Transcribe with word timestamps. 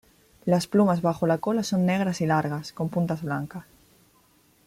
Las 0.45 0.65
plumas 0.65 1.03
bajo 1.03 1.27
la 1.27 1.37
cola 1.37 1.61
son 1.61 1.85
negras 1.85 2.21
y 2.21 2.25
largas, 2.25 2.71
con 2.73 2.89
puntas 2.89 3.21
blancas. 3.21 3.65